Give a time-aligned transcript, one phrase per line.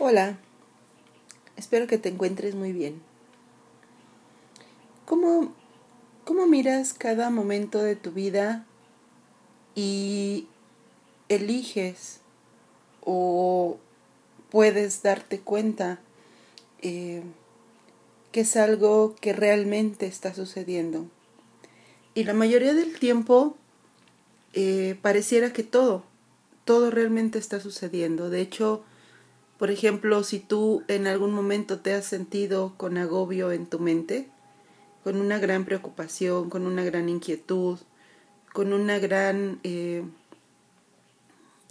[0.00, 0.38] Hola,
[1.56, 3.00] espero que te encuentres muy bien.
[5.06, 5.52] ¿Cómo,
[6.24, 8.66] ¿Cómo miras cada momento de tu vida
[9.76, 10.48] y
[11.28, 12.18] eliges
[13.02, 13.78] o
[14.50, 16.00] puedes darte cuenta
[16.82, 17.22] eh,
[18.32, 21.06] que es algo que realmente está sucediendo?
[22.14, 23.56] Y la mayoría del tiempo
[24.54, 26.02] eh, pareciera que todo,
[26.64, 28.28] todo realmente está sucediendo.
[28.28, 28.82] De hecho,
[29.58, 34.28] por ejemplo, si tú en algún momento te has sentido con agobio en tu mente,
[35.04, 37.78] con una gran preocupación, con una gran inquietud,
[38.52, 40.02] con una gran eh,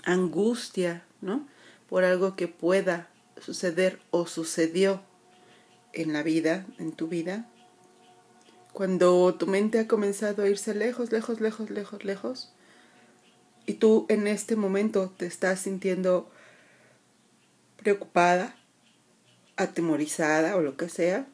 [0.03, 1.47] angustia, ¿no?
[1.89, 3.09] Por algo que pueda
[3.41, 5.01] suceder o sucedió
[5.91, 7.49] en la vida, en tu vida.
[8.71, 12.53] Cuando tu mente ha comenzado a irse lejos, lejos, lejos, lejos, lejos,
[13.65, 16.29] y tú en este momento te estás sintiendo
[17.83, 18.55] preocupada,
[19.57, 21.27] atemorizada o lo que sea,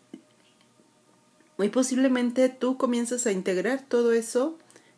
[1.58, 4.58] muy posiblemente tú comienzas a integrar todo eso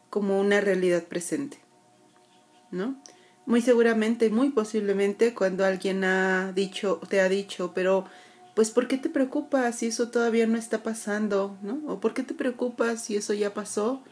[0.10, 1.60] como una realidad presente,
[2.72, 3.02] ¿no?
[3.46, 8.06] Muy seguramente, muy posiblemente cuando alguien ha dicho, te ha dicho, pero
[8.56, 11.82] pues ¿por qué te preocupas si eso todavía no está pasando, ¿no?
[11.88, 14.04] O ¿por qué te preocupas si eso ya pasó?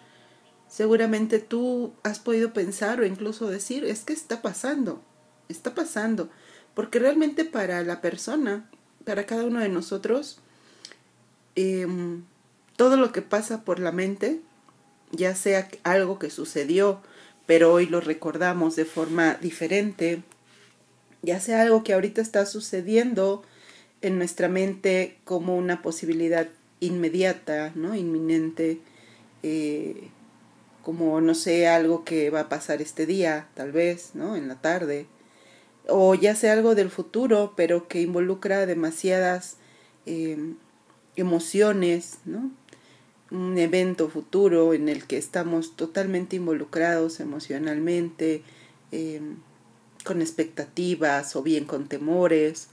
[0.68, 5.04] Seguramente tú has podido pensar o incluso decir, es que está pasando,
[5.50, 6.30] está pasando.
[6.74, 8.70] Porque realmente para la persona,
[9.06, 10.40] para cada uno de nosotros,
[11.56, 12.24] em,
[12.76, 14.40] todo lo que pasa por la mente,
[15.12, 17.02] ya sea algo que sucedió,
[17.46, 20.24] pero hoy lo recordamos de forma diferente,
[21.22, 23.44] ya sea algo que ahorita está sucediendo
[24.02, 26.48] en nuestra mente como una posibilidad
[26.80, 27.96] inmediata, ¿no?
[27.96, 28.80] Inminente,
[29.44, 30.10] eh,
[30.84, 34.36] como, no sé, algo que va a pasar este día, tal vez, ¿no?
[34.36, 35.08] En la tarde,
[35.92, 39.58] o ya sea algo del futuro, pero que involucra demasiadas
[40.06, 40.56] em,
[41.16, 42.52] emociones, ¿no?
[43.32, 48.44] Un evento futuro en el que estamos totalmente involucrados emocionalmente,
[48.92, 49.38] em,
[50.04, 52.70] con expectativas o bien con temores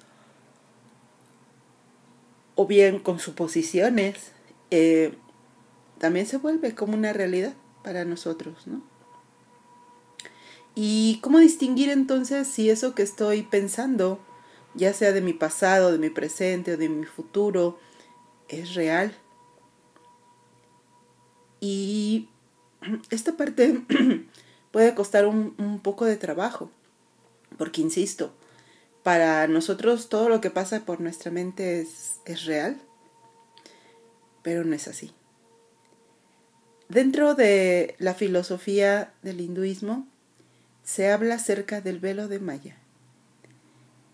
[2.54, 4.32] o bien con suposiciones,
[4.70, 5.14] eh,
[5.98, 8.82] también se vuelve como una realidad para nosotros, ¿no?
[10.78, 14.20] ¿Y cómo distinguir entonces si eso que estoy pensando,
[14.74, 17.78] ya sea de mi pasado, de mi presente o de mi futuro,
[18.48, 19.16] es real?
[21.60, 22.28] Y
[23.10, 23.86] esta parte
[24.70, 26.70] puede costar un, poco de trabajo,
[27.56, 28.34] porque insisto,
[29.02, 32.76] para nosotros todo lo que pasa por nuestra mente es, es real,
[34.42, 35.10] pero no es así.
[36.90, 40.06] Dentro de la filosofía del hinduismo,
[40.86, 42.76] se habla acerca del velo de Maya.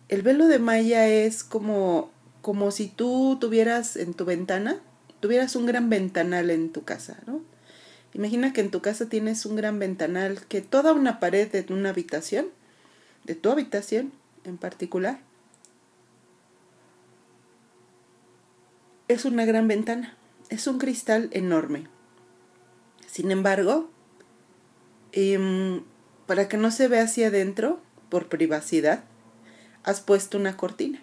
[0.08, 2.10] El velo de Maya es como,
[2.40, 4.80] como si tú tuvieras en tu ventana,
[5.20, 7.42] tuvieras un gran ventanal en tu casa, ¿no?
[8.14, 11.90] Imagina que en tu casa tienes un gran ventanal que toda una pared de una
[11.90, 12.46] habitación,
[13.24, 14.10] de tu habitación
[14.44, 15.20] en particular,
[19.08, 20.16] es una gran ventana,
[20.48, 21.86] es un cristal enorme.
[23.06, 23.90] Sin embargo,
[25.12, 25.82] eh,
[26.32, 27.78] para que no se vea hacia adentro,
[28.08, 29.04] por privacidad,
[29.82, 31.02] has puesto una cortina.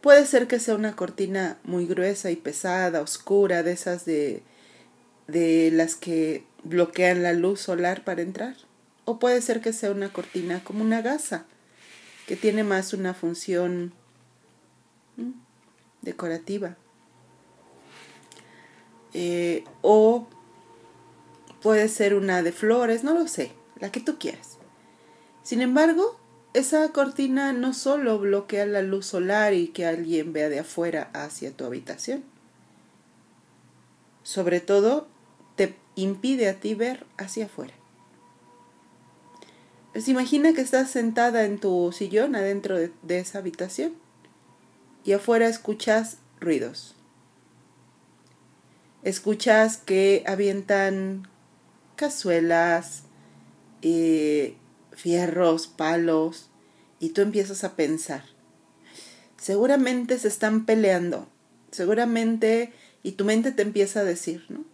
[0.00, 4.42] Puede ser que sea una cortina muy gruesa y pesada, oscura, de esas de,
[5.28, 8.56] de las que bloquean la luz solar para entrar.
[9.04, 11.46] O puede ser que sea una cortina como una gasa,
[12.26, 13.92] que tiene más una función
[16.02, 16.76] decorativa.
[19.14, 20.28] Eh, o
[21.62, 24.58] Puede ser una de flores, no lo sé, la que tú quieras.
[25.42, 26.18] Sin embargo,
[26.54, 31.52] esa cortina no solo bloquea la luz solar y que alguien vea de afuera hacia
[31.52, 32.24] tu habitación.
[34.22, 35.08] Sobre todo,
[35.56, 37.74] te impide a ti ver hacia afuera.
[39.92, 43.94] Pues imagina que estás sentada en tu sillón adentro de, de esa habitación
[45.04, 46.94] y afuera escuchas ruidos.
[49.02, 51.26] Escuchas que avientan
[51.98, 53.02] cazuelas,
[53.82, 54.56] eh,
[54.92, 56.48] fierros, palos,
[57.00, 58.24] y tú empiezas a pensar.
[59.36, 61.28] Seguramente se están peleando,
[61.70, 62.72] seguramente,
[63.02, 64.64] y tu mente te empieza a decir, ¿no?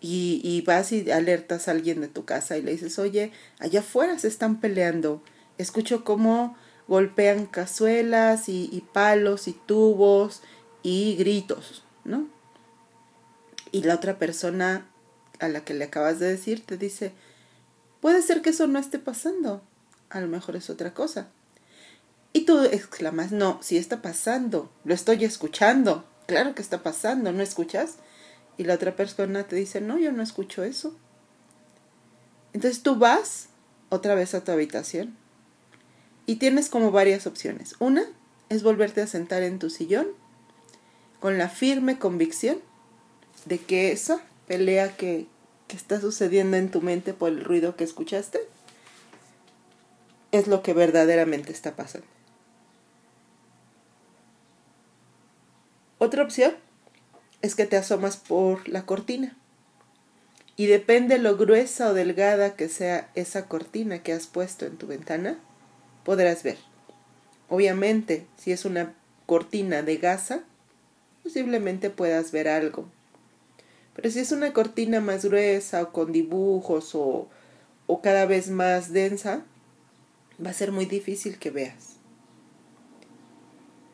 [0.00, 3.80] Y, y vas y alertas a alguien de tu casa y le dices, oye, allá
[3.80, 5.22] afuera se están peleando.
[5.58, 6.56] Escucho cómo
[6.88, 10.42] golpean cazuelas y, y palos y tubos
[10.82, 12.28] y gritos, ¿no?
[13.72, 14.86] Y la otra persona
[15.40, 17.12] a la que le acabas de decir te dice,
[18.00, 19.62] puede ser que eso no esté pasando.
[20.10, 21.28] a lo mejor es otra cosa.
[22.32, 27.42] Y tú exclamas, no, sí está pasando, lo estoy escuchando, claro que está pasando, ¿no
[27.42, 27.96] escuchas?
[28.56, 30.94] Y la otra persona te dice, no, yo no escucho eso.
[32.52, 33.48] Entonces tú vas
[33.88, 35.16] otra vez a tu habitación
[36.26, 37.74] y tienes como varias opciones.
[37.80, 38.04] Una
[38.48, 40.08] es volverte a sentar en tu sillón
[41.18, 42.58] con la firme convicción
[43.46, 45.28] de que esa pelea que,
[45.68, 48.40] que está sucediendo en tu mente por el ruido que escuchaste
[50.32, 52.08] es lo que verdaderamente está pasando.
[55.98, 56.52] Otra opción
[57.42, 59.36] es que te asomas por la cortina.
[60.56, 64.88] Y depende lo gruesa o delgada que sea esa cortina que has puesto en tu
[64.88, 65.38] ventana,
[66.02, 66.58] podrás ver.
[67.48, 68.94] Obviamente, si es una
[69.26, 70.42] cortina de gasa,
[71.22, 72.88] posiblemente puedas ver algo.
[73.94, 77.28] Pero si es una cortina más gruesa o con dibujos o,
[77.86, 79.44] o cada vez más densa,
[80.44, 81.96] va a ser muy difícil que veas.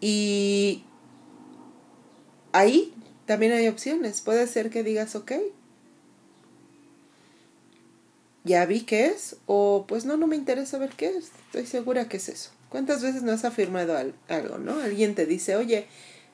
[0.00, 0.84] Y
[2.52, 2.94] ahí
[3.24, 4.20] también hay opciones.
[4.20, 5.32] Puede ser que digas, ok,
[8.44, 11.32] ya vi qué es, o pues no, no me interesa ver qué es.
[11.46, 12.50] Estoy segura que es eso.
[12.68, 13.96] ¿Cuántas veces no has afirmado
[14.28, 14.78] algo, no?
[14.80, 15.86] Alguien te dice, oye,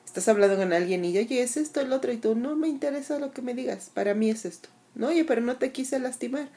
[0.05, 3.19] estás hablando con alguien y oye, es esto, el otro, y tú, no me interesa
[3.19, 4.69] lo que me digas, para mí es esto.
[4.95, 6.49] No, oye, pero no te quise lastimar.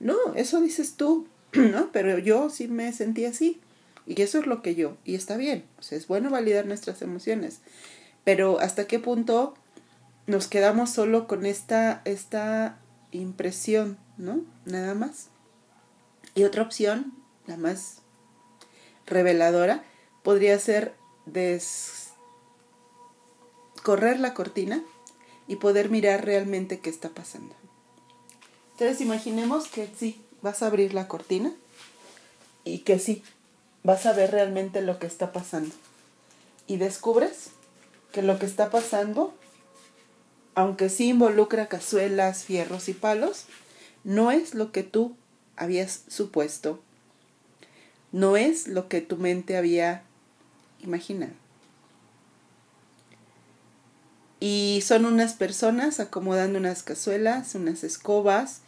[0.00, 1.90] No, eso dices tú, ¿no?
[1.92, 3.60] Pero yo sí me sentí así.
[4.06, 5.64] Y eso es lo que yo, y está bien.
[5.78, 7.60] O sea, es bueno validar nuestras emociones.
[8.24, 9.54] Pero hasta qué punto
[10.26, 12.78] nos quedamos solo con esta, esta
[13.12, 14.44] impresión, ¿no?
[14.64, 15.28] Nada más.
[16.34, 17.12] Y otra opción,
[17.46, 17.98] la más
[19.06, 19.84] reveladora,
[20.22, 20.94] podría ser
[23.82, 24.82] correr la cortina
[25.48, 27.54] y poder mirar realmente qué está pasando.
[28.72, 31.52] Entonces imaginemos que sí, vas a abrir la cortina
[32.64, 33.22] y que sí,
[33.82, 35.74] vas a ver realmente lo que está pasando.
[36.66, 37.50] Y descubres
[38.12, 39.34] que lo que está pasando,
[40.54, 43.46] aunque sí involucra cazuelas, fierros y palos,
[44.04, 45.16] no es lo que tú
[45.56, 46.80] habías supuesto,
[48.10, 50.02] no es lo que tu mente había
[50.82, 51.41] imaginado.
[54.44, 58.62] Y son unas personas acomodando unas cazuelas, unas escobas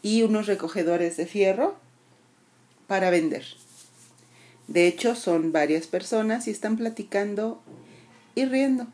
[0.00, 1.76] y unos recogedores de fierro
[2.86, 3.44] para vender.
[4.68, 7.60] De hecho, son varias personas y están platicando
[8.34, 8.86] y riendo.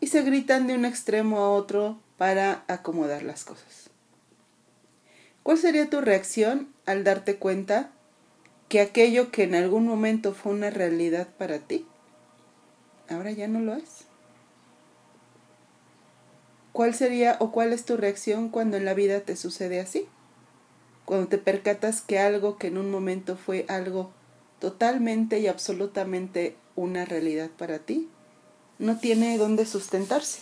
[0.00, 3.90] Y se gritan de un extremo a otro para acomodar las cosas.
[5.42, 7.90] ¿Cuál sería tu reacción al darte cuenta
[8.70, 11.84] que aquello que en algún momento fue una realidad para ti,
[13.10, 14.09] ahora ya no lo es?
[16.72, 20.06] ¿Cuál sería o cuál es tu reacción cuando en la vida te sucede así?
[21.04, 24.12] Cuando te percatas que algo que en un momento fue algo
[24.60, 28.08] totalmente y absolutamente una realidad para ti,
[28.78, 30.40] no tiene dónde sustentarse.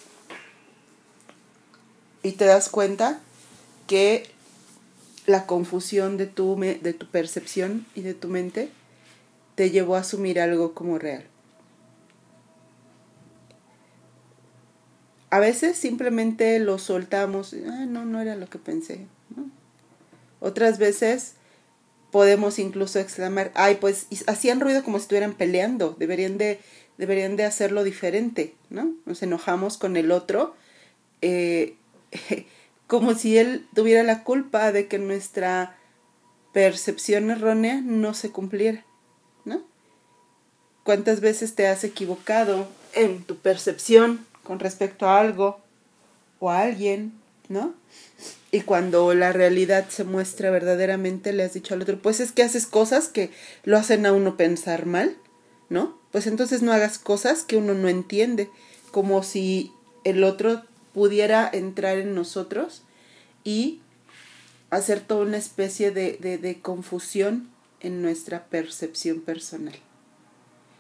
[2.23, 3.21] Y te das cuenta
[3.87, 4.29] que
[5.27, 8.71] la confusión de tu, de tu percepción y de tu mente
[9.55, 11.25] te llevó a asumir algo como real.
[15.31, 19.07] A veces simplemente lo soltamos, ah, no, no era lo que pensé.
[20.41, 21.35] Otras veces
[22.11, 26.61] podemos incluso exclamar, ay, pues hacían ruido como si estuvieran peleando, deberían de,
[26.97, 28.95] deberían de hacerlo diferente, ¿no?
[29.05, 30.55] Nos enojamos con el otro,
[31.21, 31.75] eh,
[32.87, 35.77] como si él tuviera la culpa de que nuestra
[36.55, 38.87] percepción errónea no se cumpliera,
[39.45, 39.63] ¿no?
[40.85, 45.61] ¿Cuántas veces te has equivocado en tu percepción con respecto a algo
[46.41, 47.13] o a alguien,
[47.51, 47.75] ¿no?
[48.51, 52.43] Y cuando la realidad se muestra verdaderamente, le has dicho al otro, pues es que
[52.43, 53.31] haces cosas que
[53.65, 55.19] lo hacen a uno pensar mal,
[55.69, 55.99] ¿no?
[56.13, 58.49] Pues entonces no hagas cosas que uno no entiende,
[58.91, 59.71] como si
[60.05, 60.63] el otro
[60.95, 62.85] pudiera entrar en nosotros
[63.45, 63.83] y
[64.71, 67.51] hacer toda una especie de, de, de confusión
[67.81, 69.77] en nuestra percepción personal.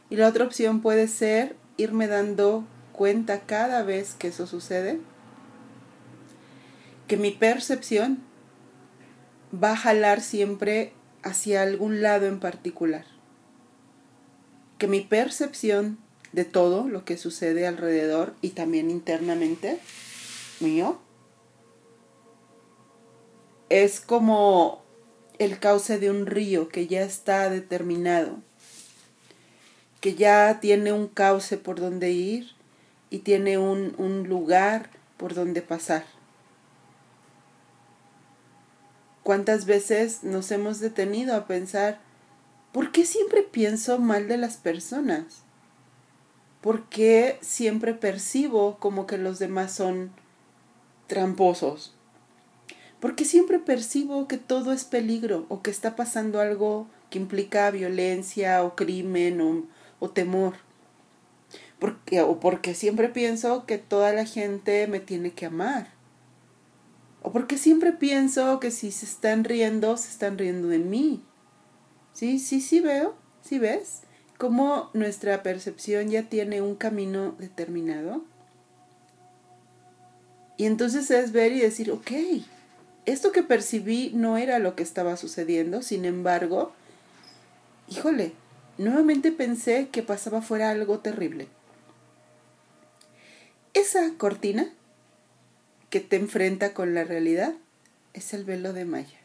[0.09, 2.65] Y la otra opción puede ser irme dando
[2.99, 4.99] cuenta cada vez que eso sucede
[7.07, 8.19] que mi percepción
[9.55, 13.05] va a jalar siempre hacia algún lado en particular.
[14.79, 15.99] Que mi percepción
[16.33, 19.79] de todo lo que sucede alrededor y también internamente
[20.59, 21.01] mío
[23.69, 24.83] es como
[25.39, 28.39] el cauce de un río que ya está determinado,
[30.01, 32.58] que ya tiene un cauce por donde ir
[33.11, 36.05] y tiene un, un lugar por donde pasar.
[39.23, 42.01] ¿Cuántas veces nos hemos detenido a pensar,
[42.73, 45.43] ¿por qué siempre pienso mal de las personas?
[46.63, 50.13] ¿Por qué siempre percibo como que los demás son
[51.07, 51.95] tramposos?
[53.01, 57.71] ¿Por qué siempre percibo que todo es peligro o que está pasando algo que implica
[57.71, 59.65] violencia o crimen o,
[60.01, 60.55] o temor?
[61.79, 65.93] Porque, o porque siempre pienso que toda la gente me tiene que amar.
[67.23, 71.23] O porque siempre pienso que si se están riendo, se están riendo de mí.
[72.13, 74.03] Sí, sí, sí veo, sí ves
[74.39, 78.25] cómo nuestra percepción ya tiene un camino determinado.
[80.57, 82.11] Y entonces es ver y decir, ok,
[83.05, 86.73] esto que percibí no era lo que estaba sucediendo, sin embargo,
[87.89, 88.33] híjole,
[88.79, 91.49] nuevamente pensé que pasaba fuera algo terrible.
[93.79, 94.69] Esa cortina
[95.89, 97.55] que te enfrenta con la realidad
[98.13, 99.21] es el velo de Maya.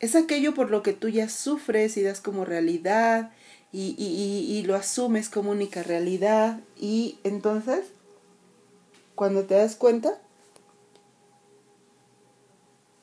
[0.00, 3.32] Es aquello por lo que tú ya sufres y das como realidad
[3.70, 7.84] y, y, lo asumes como única realidad y entonces,
[9.14, 10.18] cuando te das cuenta,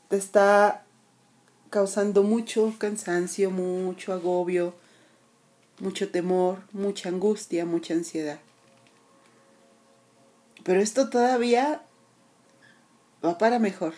[0.10, 0.86] te está
[1.70, 4.74] causando mucho cansancio, mucho agobio,
[5.78, 8.40] mucho temor, mucha angustia, mucha ansiedad.
[10.64, 11.84] Pero esto todavía
[13.24, 13.94] va para mejor.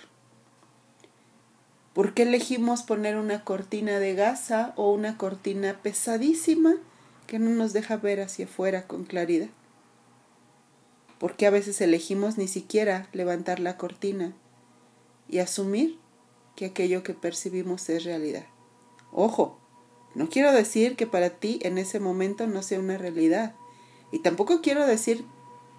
[1.93, 6.75] ¿Por qué elegimos poner una cortina de gasa o una cortina pesadísima
[7.25, 9.50] que no nos deja ver hacia afuera con claridad?
[11.19, 14.34] ¿Por qué a veces elegimos ni siquiera levantar la cortina
[15.29, 15.98] y asumir
[16.55, 18.45] que aquello que percibimos es realidad?
[19.13, 19.57] Ojo,
[20.15, 23.55] no quiero decir que para ti en ese momento no sea una realidad.
[24.12, 25.25] Y tampoco quiero decir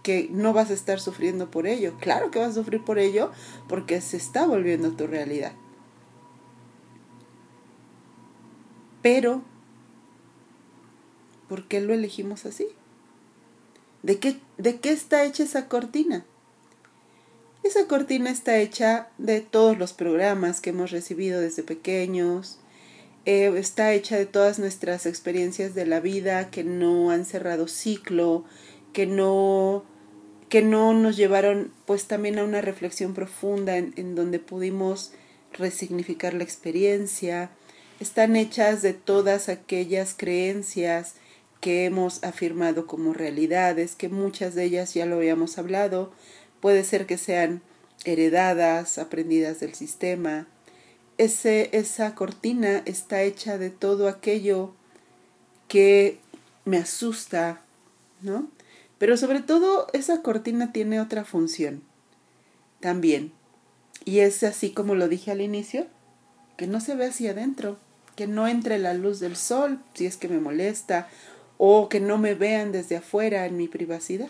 [0.07, 1.95] que no vas a estar sufriendo por ello.
[1.99, 3.33] Claro que vas a sufrir por ello
[3.69, 5.51] porque se está volviendo tu realidad.
[9.03, 9.43] Pero,
[11.49, 12.69] ¿por qué lo elegimos así?
[14.05, 16.25] ¿De qué, ¿De qué está hecha esa cortina?
[17.65, 22.61] Esa cortina está hecha de todos los programas que hemos recibido desde pequeños,
[23.25, 28.45] eh, está hecha de todas nuestras experiencias de la vida que no han cerrado ciclo,
[28.93, 29.96] que no
[30.49, 35.13] que no nos llevaron pues también a una reflexión profunda en, donde pudimos
[35.53, 37.51] resignificar la experiencia,
[37.99, 41.15] están hechas de todas aquellas creencias
[41.61, 46.13] que hemos afirmado como realidades, que muchas de ellas ya lo habíamos hablado,
[46.61, 47.63] puede ser que sean
[48.05, 50.47] heredadas, aprendidas del sistema.
[51.19, 54.75] Ese, esa cortina está hecha de todo aquello
[55.67, 56.19] que
[56.67, 57.63] me asusta,
[58.21, 58.49] ¿no?
[58.99, 61.83] Pero sobre todo esa cortina tiene otra función
[62.81, 63.33] también.
[64.05, 65.87] Y es así como lo dije al inicio,
[66.57, 67.79] que no se ve hacia adentro,
[68.15, 71.09] que no entre la luz del sol si es que me molesta,
[71.59, 74.29] o que no me vean desde afuera en mi privacidad.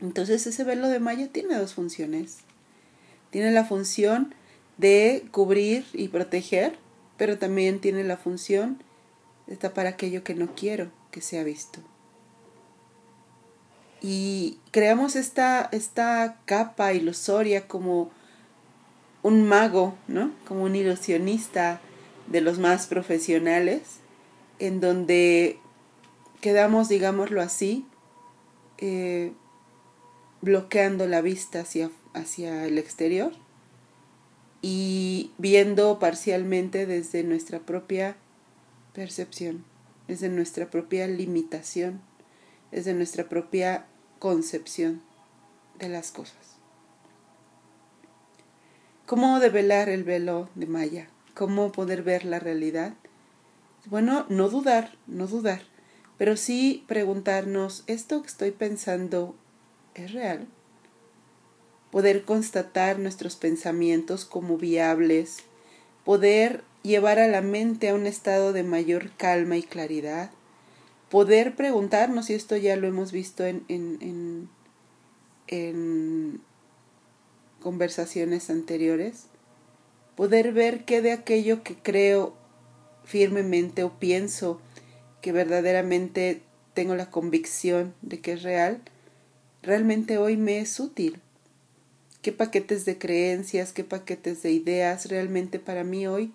[0.00, 2.38] Entonces ese velo de malla tiene dos funciones.
[3.30, 4.34] Tiene la función
[4.78, 6.76] de cubrir y proteger,
[7.16, 8.82] pero también tiene la función
[9.46, 11.80] de tapar aquello que no quiero que sea visto
[14.00, 18.10] y creamos esta, esta capa ilusoria como
[19.22, 20.32] un mago, ¿no?
[20.46, 21.80] Como un ilusionista
[22.26, 24.00] de los más profesionales,
[24.58, 25.58] en donde
[26.40, 27.84] quedamos, digámoslo así,
[28.78, 29.32] eh,
[30.40, 33.32] bloqueando la vista hacia, hacia el exterior
[34.62, 38.16] y viendo parcialmente desde nuestra propia
[38.94, 39.64] percepción,
[40.08, 42.00] desde nuestra propia limitación,
[42.70, 43.86] desde nuestra propia
[44.20, 45.00] concepción
[45.78, 46.36] de las cosas.
[49.06, 51.08] ¿Cómo develar el velo de Maya?
[51.34, 52.92] ¿Cómo poder ver la realidad?
[53.86, 55.62] Bueno, no dudar, no dudar,
[56.18, 59.34] pero sí preguntarnos, ¿esto que estoy pensando
[59.94, 60.46] es real?
[61.90, 65.38] Poder constatar nuestros pensamientos como viables,
[66.04, 70.30] poder llevar a la mente a un estado de mayor calma y claridad,
[71.10, 74.48] poder preguntarnos, y esto ya lo hemos visto en, en,
[75.48, 76.40] en,
[77.60, 79.26] conversaciones anteriores,
[80.16, 82.34] poder ver qué de aquello que creo
[83.04, 84.60] firmemente o pienso
[85.20, 86.40] que verdaderamente
[86.72, 88.80] tengo la convicción de que es real,
[89.62, 91.20] realmente hoy me es útil.
[92.22, 96.32] ¿Qué paquetes de creencias, qué paquetes de ideas realmente para mí hoy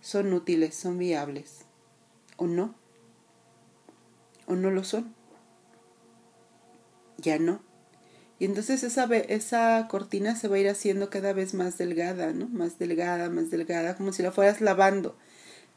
[0.00, 1.60] son útiles, son viables?
[2.36, 2.74] ¿O no?
[4.46, 5.14] O no lo son.
[7.18, 7.60] Ya no.
[8.38, 12.48] Y entonces esa, esa cortina se va a ir haciendo cada vez más delgada, ¿no?
[12.48, 15.16] Más delgada, más delgada, como si la fueras lavando.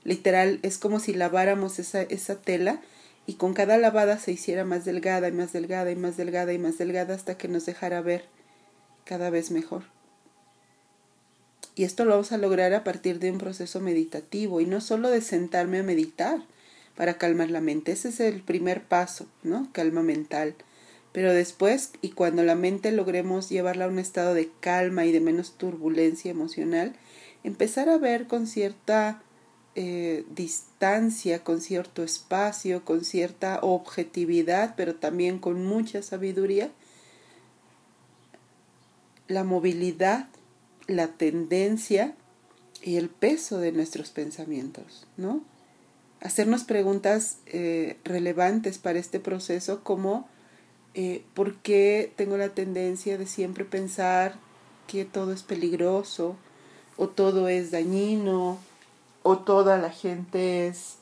[0.03, 2.81] Literal, es como si laváramos esa, esa tela
[3.25, 6.57] y con cada lavada se hiciera más delgada y más delgada y más delgada y
[6.57, 8.25] más delgada hasta que nos dejara ver
[9.05, 9.83] cada vez mejor.
[11.75, 15.09] Y esto lo vamos a lograr a partir de un proceso meditativo y no solo
[15.09, 16.41] de sentarme a meditar
[16.99, 17.93] para calmar la mente.
[17.93, 19.69] Ese es el primer paso, ¿no?
[19.71, 20.55] Calma mental.
[21.13, 25.21] Pero después, y cuando la mente logremos llevarla a un estado de calma y de
[25.21, 26.93] menos turbulencia emocional,
[27.45, 29.23] empezar a ver con cierta
[29.75, 36.69] eh, distancia, con cierto espacio, con cierta objetividad, pero también con mucha sabiduría,
[39.29, 40.27] la movilidad,
[40.85, 42.13] la tendencia
[42.83, 45.45] y el peso de nuestros pensamientos, ¿no?
[46.21, 50.27] Hacernos preguntas eh, relevantes para este proceso como
[50.93, 54.35] eh, por qué tengo la tendencia de siempre pensar
[54.87, 56.35] que todo es peligroso
[56.97, 58.57] o todo es dañino
[59.23, 60.95] o toda la gente es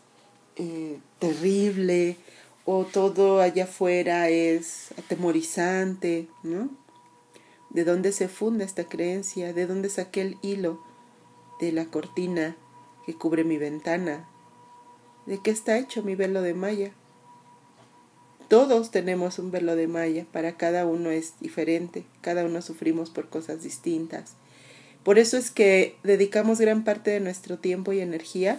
[0.55, 2.17] eh, terrible
[2.65, 6.69] o todo allá afuera es atemorizante, ¿no?
[7.69, 9.53] ¿De dónde se funda esta creencia?
[9.53, 10.81] ¿De dónde saqué el hilo
[11.59, 12.55] de la cortina
[13.05, 14.27] que cubre mi ventana?
[15.27, 16.91] ¿De qué está hecho mi velo de malla?
[18.47, 23.27] Todos tenemos un velo de malla, para cada uno es diferente, cada uno sufrimos por
[23.27, 24.35] cosas distintas.
[25.03, 28.57] Por eso es que dedicamos gran parte de nuestro tiempo y energía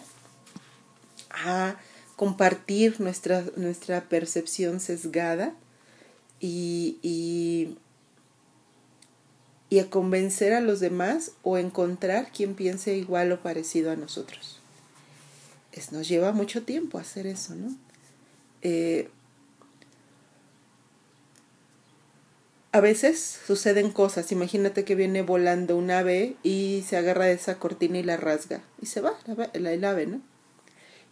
[1.31, 1.77] a
[2.17, 5.55] compartir nuestra, nuestra percepción sesgada
[6.39, 7.79] y, y,
[9.71, 14.58] y a convencer a los demás o encontrar quien piense igual o parecido a nosotros.
[15.79, 17.77] Es, nos lleva mucho tiempo hacer eso, ¿no?
[18.63, 19.09] Eh,
[22.73, 24.33] a veces suceden cosas.
[24.33, 28.63] Imagínate que viene volando un ave y se agarra de esa cortina y la rasga.
[28.83, 29.15] Y se va
[29.53, 30.21] el ave, ¿no?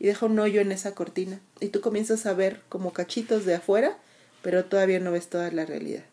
[0.01, 1.41] Y deja un hoyo en esa cortina.
[1.61, 3.97] Y tú comienzas a ver como cachitos de afuera,
[4.43, 6.05] pero todavía no ves toda la realidad.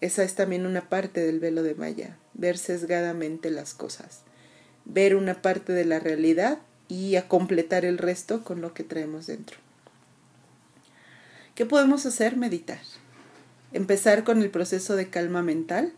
[0.00, 4.20] Esa es también una parte del velo de Maya, ver sesgadamente las cosas.
[4.84, 9.26] Ver una parte de la realidad y a completar el resto con lo que traemos
[9.26, 9.58] dentro.
[11.54, 12.36] ¿Qué podemos hacer?
[12.36, 12.80] Meditar
[13.74, 15.92] empezar con el proceso de calma mental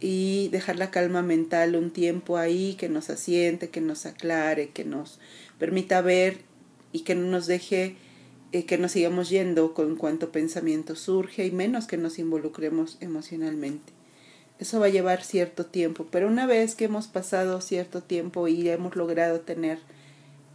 [0.00, 4.84] y dejar la calma mental un tiempo ahí que nos asiente, que nos aclare, que
[4.84, 5.20] nos
[5.58, 6.38] permita ver
[6.90, 7.96] y que no nos deje
[8.50, 13.92] eh, que nos sigamos yendo con cuanto pensamiento surge y menos que nos involucremos emocionalmente.
[14.58, 18.68] Eso va a llevar cierto tiempo, pero una vez que hemos pasado cierto tiempo y
[18.68, 19.78] hemos logrado tener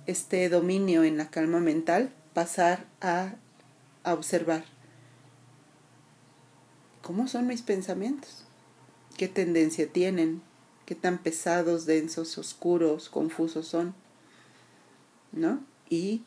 [0.07, 3.35] este dominio en la calma mental, pasar a,
[4.03, 4.63] a observar
[7.07, 8.43] ¿Cómo son mis pensamientos?
[9.15, 10.41] ¿Qué tendencia tienen?
[10.85, 13.95] ¿Qué tan pesados, densos, oscuros, confusos son?
[15.31, 15.63] ¿No?
[15.89, 16.23] Y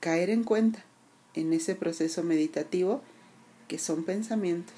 [0.00, 0.86] caer en cuenta
[1.34, 3.02] en ese proceso meditativo
[3.68, 4.74] que son pensamientos.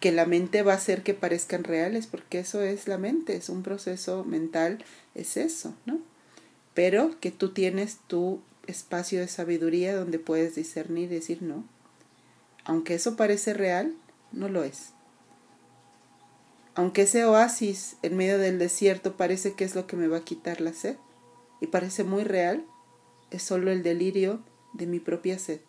[0.00, 3.48] Que la mente va a hacer que parezcan reales, porque eso es la mente, es
[3.48, 5.98] un proceso mental, es eso, ¿no?
[6.74, 11.64] Pero que tú tienes tu espacio de sabiduría donde puedes discernir y decir no,
[12.64, 13.94] aunque eso parece real,
[14.30, 14.92] no lo es.
[16.74, 20.24] Aunque ese oasis en medio del desierto parece que es lo que me va a
[20.24, 20.96] quitar la sed,
[21.60, 22.64] y parece muy real,
[23.30, 25.60] es solo el delirio de mi propia sed.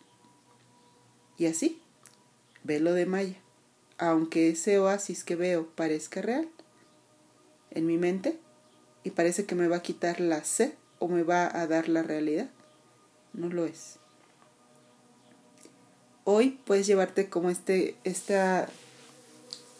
[1.36, 1.80] Y así,
[2.62, 3.36] velo de Maya,
[3.98, 6.48] aunque ese oasis que veo parezca real,
[7.70, 8.38] en mi mente,
[9.02, 10.72] y parece que me va a quitar la sed
[11.08, 12.48] me va a dar la realidad,
[13.32, 13.98] no lo es
[16.24, 18.68] hoy puedes llevarte como este, esta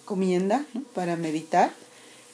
[0.04, 1.72] comienda para meditar.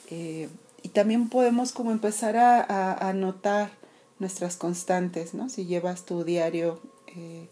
[0.09, 0.49] Eh,
[0.83, 3.71] y también podemos como empezar a, a, notar
[4.19, 5.47] nuestras constantes, ¿no?
[5.47, 7.47] Si llevas tu diario eh,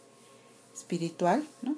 [0.75, 1.75] espiritual, ¿no?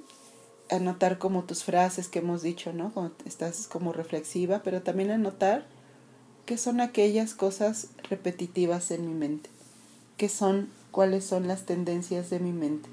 [0.70, 3.12] Anotar como tus frases que hemos dicho, ¿no?
[3.26, 5.66] Estás como reflexiva, pero también anotar
[6.46, 9.50] qué son aquellas cosas repetitivas en mi mente,
[10.22, 12.88] qué son, cuáles son las tendencias de mi mente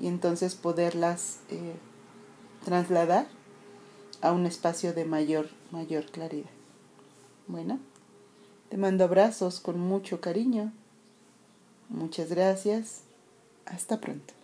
[0.00, 1.74] y entonces poderlas eh,
[2.64, 3.26] trasladar
[4.20, 6.50] a un espacio de mayor, mayor claridad.
[7.48, 7.80] Bueno,
[8.68, 10.72] te mando abrazos con mucho cariño.
[11.88, 13.00] Muchas gracias.
[13.66, 14.34] Hasta pronto.